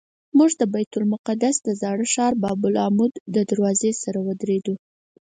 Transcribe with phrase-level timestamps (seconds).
[0.37, 3.13] موږ د بیت المقدس د زاړه ښار باب العمود
[3.49, 4.75] دروازې سره ودرېدو.